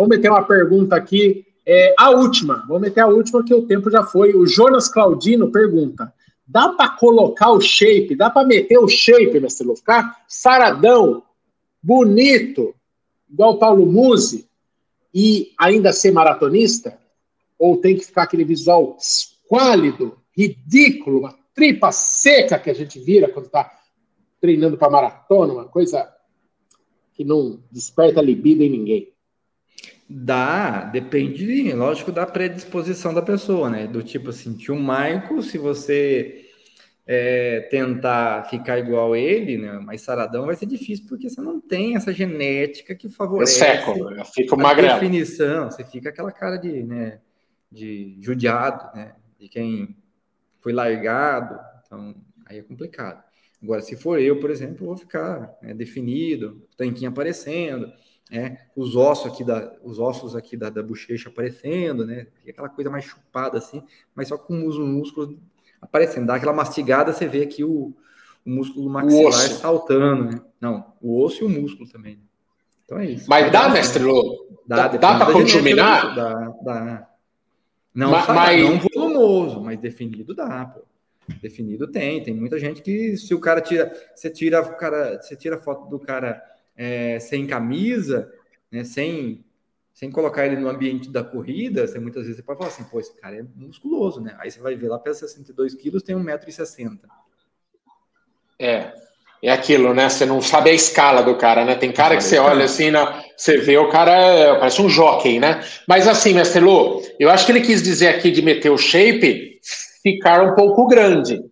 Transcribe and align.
Vamos 0.00 0.16
meter 0.16 0.30
uma 0.30 0.42
pergunta 0.42 0.96
aqui. 0.96 1.44
É, 1.66 1.94
a 1.98 2.08
última, 2.08 2.64
vamos 2.66 2.80
meter 2.80 3.00
a 3.00 3.06
última, 3.06 3.44
que 3.44 3.52
o 3.52 3.66
tempo 3.66 3.90
já 3.90 4.02
foi. 4.02 4.34
O 4.34 4.46
Jonas 4.46 4.88
Claudino 4.88 5.52
pergunta: 5.52 6.10
dá 6.48 6.70
para 6.70 6.88
colocar 6.88 7.50
o 7.50 7.60
shape, 7.60 8.16
dá 8.16 8.30
para 8.30 8.46
meter 8.46 8.78
o 8.78 8.88
shape, 8.88 9.38
mestre 9.38 9.66
Lu, 9.66 9.76
ficar 9.76 10.24
saradão, 10.26 11.22
bonito, 11.82 12.74
igual 13.30 13.58
Paulo 13.58 13.84
Musi, 13.84 14.48
e 15.12 15.52
ainda 15.58 15.92
ser 15.92 16.12
maratonista? 16.12 16.98
Ou 17.58 17.76
tem 17.76 17.94
que 17.94 18.06
ficar 18.06 18.22
aquele 18.22 18.44
visual 18.44 18.96
esquálido, 18.98 20.16
ridículo, 20.34 21.18
uma 21.18 21.34
tripa 21.54 21.92
seca 21.92 22.58
que 22.58 22.70
a 22.70 22.74
gente 22.74 22.98
vira 22.98 23.28
quando 23.28 23.46
está 23.46 23.70
treinando 24.40 24.78
para 24.78 24.88
maratona, 24.88 25.52
uma 25.52 25.66
coisa 25.66 26.10
que 27.12 27.22
não 27.22 27.62
desperta 27.70 28.22
libido 28.22 28.62
em 28.62 28.70
ninguém? 28.70 29.12
Dá, 30.12 30.86
depende, 30.86 31.72
lógico, 31.72 32.10
da 32.10 32.26
predisposição 32.26 33.14
da 33.14 33.22
pessoa, 33.22 33.70
né? 33.70 33.86
Do 33.86 34.02
tipo 34.02 34.30
assim, 34.30 34.56
tio 34.56 34.74
Maico, 34.74 35.40
se 35.40 35.56
você 35.56 36.46
é, 37.06 37.60
tentar 37.70 38.42
ficar 38.50 38.80
igual 38.80 39.14
ele, 39.14 39.56
né? 39.56 39.78
Mais 39.78 40.00
saradão, 40.00 40.46
vai 40.46 40.56
ser 40.56 40.66
difícil, 40.66 41.06
porque 41.08 41.30
você 41.30 41.40
não 41.40 41.60
tem 41.60 41.94
essa 41.94 42.12
genética 42.12 42.92
que 42.92 43.08
favorece 43.08 43.60
seco, 43.60 43.92
eu 44.10 44.24
fico 44.24 44.60
a 44.60 44.74
definição. 44.74 45.70
Você 45.70 45.84
fica 45.84 46.08
aquela 46.08 46.32
cara 46.32 46.56
de, 46.56 46.82
né, 46.82 47.20
de 47.70 48.18
judiado, 48.20 48.92
né? 48.96 49.14
De 49.38 49.48
quem 49.48 49.96
foi 50.58 50.72
largado. 50.72 51.56
Então, 51.86 52.16
aí 52.46 52.58
é 52.58 52.62
complicado. 52.62 53.22
Agora, 53.62 53.80
se 53.80 53.94
for 53.94 54.20
eu, 54.20 54.40
por 54.40 54.50
exemplo, 54.50 54.82
eu 54.82 54.88
vou 54.88 54.96
ficar 54.96 55.56
né, 55.62 55.72
definido, 55.72 56.66
tanquinho 56.76 57.10
aparecendo 57.10 57.92
né? 58.30 58.58
Os 58.76 58.94
ossos 58.94 59.32
aqui 59.32 59.42
da, 59.42 59.72
os 59.82 59.98
ossos 59.98 60.36
aqui 60.36 60.56
da, 60.56 60.70
da 60.70 60.82
bochecha 60.82 61.28
aparecendo, 61.28 62.06
né? 62.06 62.28
Aquela 62.48 62.68
coisa 62.68 62.88
mais 62.88 63.04
chupada 63.04 63.58
assim, 63.58 63.82
mas 64.14 64.28
só 64.28 64.38
com 64.38 64.66
os 64.66 64.78
músculos 64.78 65.36
aparecendo. 65.80 66.26
Dá 66.26 66.36
aquela 66.36 66.52
mastigada, 66.52 67.12
você 67.12 67.26
vê 67.26 67.42
aqui 67.42 67.64
o, 67.64 67.92
o 68.46 68.50
músculo 68.50 68.88
maxilar 68.88 69.32
saltando, 69.32 70.24
né? 70.24 70.40
Não, 70.60 70.92
o 71.00 71.20
osso 71.22 71.42
e 71.42 71.46
o 71.46 71.48
músculo 71.48 71.90
também. 71.90 72.16
Né? 72.16 72.22
Então 72.84 72.98
é 72.98 73.06
isso. 73.06 73.26
Mas 73.28 73.50
dá, 73.50 73.68
mestre 73.68 74.02
Lô? 74.02 74.48
Dá, 74.66 74.88
dá, 74.88 74.98
dá 74.98 75.24
para 75.24 75.32
contaminar? 75.32 76.14
Dá, 76.14 76.54
dá. 76.62 77.08
Não, 77.92 78.12
mas, 78.12 78.28
mas... 78.28 78.62
não 78.62 78.78
volumoso, 78.78 79.60
mas 79.60 79.78
definido 79.80 80.34
dá, 80.34 80.66
pô. 80.66 80.82
Definido 81.40 81.86
tem, 81.86 82.22
tem 82.22 82.34
muita 82.34 82.58
gente 82.58 82.82
que 82.82 83.16
se 83.16 83.32
o 83.32 83.38
cara 83.38 83.60
tira, 83.60 83.92
você 84.14 84.28
tira 84.28 84.60
o 84.60 84.76
cara, 84.76 85.20
você 85.22 85.36
tira 85.36 85.56
a 85.56 85.58
foto 85.58 85.88
do 85.88 85.98
cara 85.98 86.42
é, 86.80 87.20
sem 87.20 87.46
camisa, 87.46 88.32
né, 88.72 88.84
sem, 88.84 89.44
sem 89.92 90.10
colocar 90.10 90.46
ele 90.46 90.56
no 90.56 90.66
ambiente 90.66 91.10
da 91.10 91.22
corrida, 91.22 91.86
você 91.86 92.00
muitas 92.00 92.22
vezes 92.22 92.38
você 92.38 92.42
pode 92.42 92.56
falar 92.56 92.70
assim, 92.70 92.84
pô, 92.84 92.98
esse 92.98 93.14
cara 93.20 93.36
é 93.36 93.44
musculoso, 93.54 94.18
né? 94.18 94.34
Aí 94.40 94.50
você 94.50 94.60
vai 94.60 94.74
ver 94.74 94.88
lá, 94.88 94.98
pesa 94.98 95.28
62 95.28 95.74
quilos, 95.74 96.02
tem 96.02 96.16
1,60m. 96.16 97.00
É, 98.58 98.94
é 99.42 99.52
aquilo, 99.52 99.92
né? 99.92 100.08
Você 100.08 100.24
não 100.24 100.40
sabe 100.40 100.70
a 100.70 100.72
escala 100.72 101.22
do 101.22 101.36
cara, 101.36 101.66
né? 101.66 101.74
Tem 101.74 101.92
cara 101.92 102.16
que 102.16 102.24
você 102.24 102.38
olha 102.38 102.64
assim, 102.64 102.90
na, 102.90 103.22
você 103.36 103.58
vê 103.58 103.76
o 103.76 103.90
cara 103.90 104.12
é, 104.12 104.58
parece 104.58 104.80
um 104.80 104.88
jockey, 104.88 105.38
né? 105.38 105.62
Mas 105.86 106.08
assim, 106.08 106.32
Mestre 106.32 106.62
Lu, 106.62 107.02
eu 107.18 107.28
acho 107.28 107.44
que 107.44 107.52
ele 107.52 107.60
quis 107.60 107.82
dizer 107.82 108.08
aqui 108.08 108.30
de 108.30 108.40
meter 108.40 108.70
o 108.70 108.78
shape 108.78 109.60
ficar 110.02 110.42
um 110.42 110.54
pouco 110.54 110.86
grande. 110.86 111.42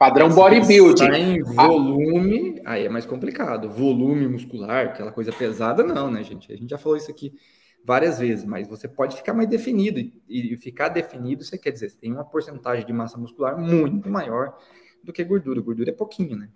Padrão 0.00 0.30
bodybuilding. 0.30 1.08
Tá 1.08 1.18
em 1.18 1.42
volume, 1.42 2.58
aí 2.64 2.86
é 2.86 2.88
mais 2.88 3.04
complicado. 3.04 3.68
Volume 3.68 4.26
muscular, 4.26 4.86
aquela 4.86 5.12
coisa 5.12 5.30
pesada, 5.30 5.82
não, 5.82 6.10
né, 6.10 6.24
gente? 6.24 6.50
A 6.50 6.56
gente 6.56 6.70
já 6.70 6.78
falou 6.78 6.96
isso 6.96 7.10
aqui 7.10 7.34
várias 7.84 8.18
vezes, 8.18 8.46
mas 8.46 8.66
você 8.66 8.88
pode 8.88 9.14
ficar 9.14 9.34
mais 9.34 9.46
definido. 9.46 10.00
E 10.26 10.56
ficar 10.56 10.88
definido, 10.88 11.44
você 11.44 11.58
quer 11.58 11.70
dizer, 11.70 11.90
você 11.90 11.98
tem 11.98 12.10
uma 12.10 12.24
porcentagem 12.24 12.86
de 12.86 12.94
massa 12.94 13.18
muscular 13.18 13.58
muito 13.60 14.08
maior 14.08 14.56
do 15.04 15.12
que 15.12 15.22
gordura. 15.22 15.60
Gordura 15.60 15.90
é 15.90 15.94
pouquinho, 15.94 16.34
né? 16.34 16.48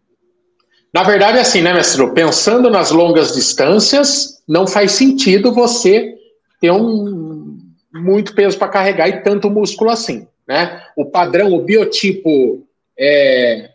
Na 0.91 1.03
verdade, 1.03 1.37
é 1.37 1.43
assim, 1.43 1.61
né, 1.61 1.75
mestre? 1.75 2.11
Pensando 2.15 2.71
nas 2.71 2.93
longas 2.93 3.34
distâncias, 3.34 4.43
não 4.49 4.66
faz 4.66 4.93
sentido 4.93 5.53
você 5.53 6.15
ter 6.62 6.71
um 6.71 7.59
muito 7.93 8.34
peso 8.34 8.59
para 8.59 8.69
carregar 8.69 9.06
e 9.06 9.22
tanto 9.22 9.50
músculo 9.50 9.91
assim, 9.91 10.26
né? 10.49 10.82
O 10.97 11.05
padrão, 11.05 11.53
o 11.53 11.62
biotipo 11.62 12.64
é, 12.99 13.71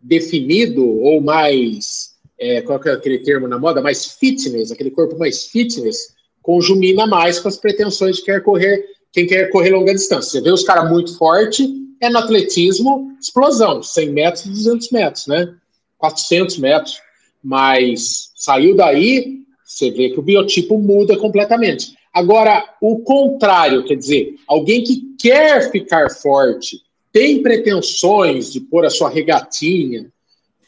definido 0.00 0.86
ou 0.86 1.20
mais, 1.20 2.14
é, 2.38 2.62
qual 2.62 2.80
é 2.84 2.90
aquele 2.92 3.18
termo 3.18 3.48
na 3.48 3.58
moda, 3.58 3.82
mais 3.82 4.06
fitness, 4.06 4.70
aquele 4.70 4.90
corpo 4.90 5.18
mais 5.18 5.44
fitness, 5.44 6.14
conjumina 6.42 7.06
mais 7.06 7.38
com 7.38 7.48
as 7.48 7.56
pretensões 7.56 8.16
de 8.16 8.24
quer 8.24 8.42
correr, 8.42 8.84
quem 9.12 9.26
quer 9.26 9.50
correr 9.50 9.70
longa 9.70 9.94
distância. 9.94 10.30
Você 10.30 10.40
vê 10.40 10.50
os 10.50 10.62
caras 10.62 10.90
muito 10.90 11.16
forte, 11.16 11.68
é 12.00 12.08
no 12.08 12.18
atletismo, 12.18 13.12
explosão, 13.20 13.82
100 13.82 14.12
metros, 14.12 14.44
200 14.44 14.90
metros, 14.90 15.26
né? 15.26 15.54
400 15.98 16.58
metros. 16.58 17.00
Mas 17.42 18.30
saiu 18.36 18.76
daí, 18.76 19.38
você 19.64 19.90
vê 19.90 20.10
que 20.10 20.18
o 20.18 20.22
biotipo 20.22 20.78
muda 20.78 21.16
completamente. 21.16 21.96
Agora, 22.12 22.64
o 22.80 23.00
contrário, 23.00 23.84
quer 23.84 23.96
dizer, 23.96 24.34
alguém 24.46 24.82
que 24.82 25.14
quer 25.20 25.70
ficar 25.70 26.10
forte, 26.10 26.80
tem 27.18 27.42
pretensões 27.42 28.52
de 28.52 28.60
pôr 28.60 28.86
a 28.86 28.90
sua 28.90 29.10
regatinha, 29.10 30.06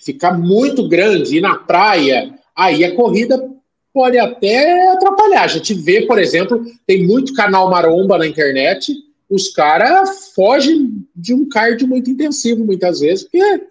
ficar 0.01 0.37
muito 0.37 0.89
grande, 0.89 1.37
ir 1.37 1.41
na 1.41 1.55
praia, 1.55 2.35
aí 2.57 2.85
a 2.85 2.97
corrida 2.97 3.49
pode 3.95 4.19
até 4.19 4.91
atrapalhar. 4.91 5.45
A 5.45 5.47
gente 5.47 5.73
vê, 5.75 6.07
por 6.07 6.19
exemplo, 6.19 6.61
tem 6.85 7.07
muito 7.07 7.35
canal 7.35 7.71
maromba 7.71 8.19
na 8.19 8.27
internet, 8.27 8.93
os 9.31 9.51
caras 9.51 10.33
fogem 10.35 11.07
de 11.15 11.33
um 11.33 11.49
cardio 11.49 11.87
muito 11.87 12.11
intensivo 12.11 12.65
muitas 12.65 12.99
vezes, 12.99 13.23
porque 13.23 13.63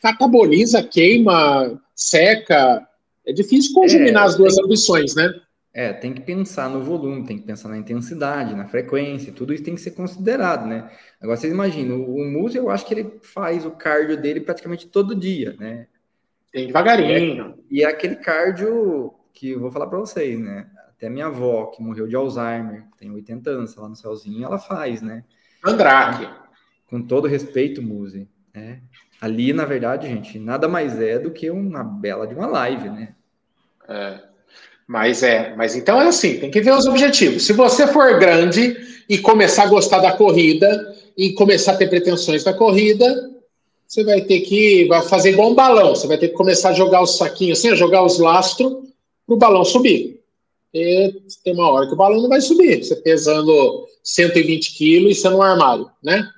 cataboliza, 0.00 0.84
queima, 0.84 1.82
seca. 1.96 2.86
É 3.26 3.32
difícil 3.32 3.74
conjuminar 3.74 4.22
é, 4.22 4.26
as 4.26 4.36
duas 4.36 4.54
tem... 4.54 4.64
ambições, 4.64 5.16
né? 5.16 5.34
É, 5.74 5.92
tem 5.92 6.12
que 6.12 6.20
pensar 6.20 6.70
no 6.70 6.80
volume, 6.80 7.26
tem 7.26 7.36
que 7.36 7.44
pensar 7.44 7.68
na 7.68 7.76
intensidade, 7.76 8.54
na 8.54 8.68
frequência, 8.68 9.32
tudo 9.32 9.52
isso 9.52 9.64
tem 9.64 9.74
que 9.74 9.80
ser 9.80 9.90
considerado, 9.90 10.68
né? 10.68 10.88
Agora, 11.20 11.36
vocês 11.36 11.52
imaginam, 11.52 12.00
o 12.00 12.24
Musa, 12.24 12.56
eu 12.58 12.70
acho 12.70 12.86
que 12.86 12.94
ele 12.94 13.18
faz 13.22 13.66
o 13.66 13.72
cardio 13.72 14.16
dele 14.16 14.40
praticamente 14.40 14.86
todo 14.86 15.16
dia, 15.16 15.56
né? 15.58 15.88
Tem 16.52 16.68
devagarinho. 16.68 17.56
E 17.68 17.82
é, 17.82 17.82
e 17.82 17.82
é 17.82 17.86
aquele 17.86 18.14
cardio 18.14 19.12
que 19.32 19.50
eu 19.50 19.60
vou 19.60 19.72
falar 19.72 19.88
para 19.88 19.98
vocês, 19.98 20.38
né? 20.38 20.70
Até 20.90 21.10
minha 21.10 21.26
avó, 21.26 21.66
que 21.66 21.82
morreu 21.82 22.06
de 22.06 22.14
Alzheimer, 22.14 22.84
tem 22.96 23.10
80 23.10 23.50
anos, 23.50 23.74
lá 23.74 23.88
no 23.88 23.96
céuzinho, 23.96 24.44
ela 24.44 24.60
faz, 24.60 25.02
né? 25.02 25.24
Andrade. 25.64 26.32
Com 26.86 27.02
todo 27.02 27.26
respeito, 27.26 27.82
Muse, 27.82 28.28
né? 28.54 28.80
Ali, 29.20 29.52
na 29.52 29.64
verdade, 29.64 30.06
gente, 30.06 30.38
nada 30.38 30.68
mais 30.68 31.00
é 31.00 31.18
do 31.18 31.32
que 31.32 31.50
uma 31.50 31.82
bela 31.82 32.28
de 32.28 32.34
uma 32.34 32.46
live, 32.46 32.90
né? 32.90 33.16
É. 33.88 34.33
Mas 34.86 35.22
é, 35.22 35.54
mas 35.56 35.74
então 35.74 36.00
é 36.00 36.08
assim, 36.08 36.38
tem 36.38 36.50
que 36.50 36.60
ver 36.60 36.74
os 36.74 36.86
objetivos. 36.86 37.44
Se 37.46 37.52
você 37.52 37.86
for 37.86 38.18
grande 38.18 38.76
e 39.08 39.18
começar 39.18 39.64
a 39.64 39.68
gostar 39.68 39.98
da 39.98 40.12
corrida 40.12 40.94
e 41.16 41.32
começar 41.32 41.72
a 41.72 41.76
ter 41.76 41.88
pretensões 41.88 42.44
da 42.44 42.52
corrida, 42.52 43.30
você 43.86 44.04
vai 44.04 44.20
ter 44.22 44.40
que 44.40 44.86
vai 44.86 45.02
fazer 45.02 45.30
igual 45.30 45.50
um 45.50 45.54
balão. 45.54 45.94
Você 45.94 46.06
vai 46.06 46.18
ter 46.18 46.28
que 46.28 46.34
começar 46.34 46.70
a 46.70 46.74
jogar 46.74 47.02
os 47.02 47.16
saquinhos 47.16 47.58
assim, 47.58 47.70
a 47.70 47.74
jogar 47.74 48.04
os 48.04 48.18
lastros 48.18 48.72
para 49.26 49.34
o 49.34 49.38
balão 49.38 49.64
subir. 49.64 50.20
E 50.72 51.14
tem 51.44 51.54
uma 51.54 51.70
hora 51.70 51.86
que 51.86 51.94
o 51.94 51.96
balão 51.96 52.20
não 52.20 52.28
vai 52.28 52.40
subir. 52.40 52.82
Você 52.82 52.96
pesando 52.96 53.86
120 54.02 54.74
quilos 54.74 55.16
e 55.16 55.20
sendo 55.20 55.36
um 55.36 55.42
armário, 55.42 55.88
né? 56.02 56.28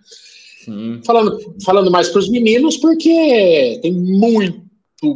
Sim. 0.65 1.01
Falando, 1.05 1.39
falando 1.65 1.91
mais 1.91 2.09
para 2.09 2.19
os 2.19 2.29
meninos, 2.29 2.77
porque 2.77 3.79
tem 3.81 3.93
muito 3.93 4.61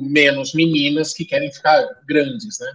menos 0.00 0.54
meninas 0.54 1.12
que 1.12 1.25
querem 1.25 1.52
ficar 1.52 1.87
grandes, 2.06 2.58
né? 2.60 2.72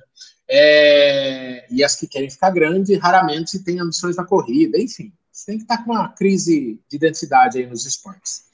É, 0.48 1.66
e 1.72 1.84
as 1.84 1.96
que 1.96 2.08
querem 2.08 2.30
ficar 2.30 2.52
grande 2.52 2.96
raramente 2.96 3.60
têm 3.60 3.80
ambições 3.80 4.16
na 4.16 4.26
corrida, 4.26 4.78
enfim. 4.80 5.12
Você 5.32 5.48
tem 5.48 5.58
que 5.58 5.64
estar 5.64 5.84
com 5.84 5.92
uma 5.92 6.10
crise 6.10 6.80
de 6.90 6.96
identidade 6.96 7.58
aí 7.58 7.66
nos 7.66 7.86
esportes. 7.86 8.46